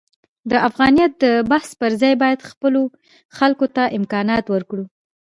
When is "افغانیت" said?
0.67-1.11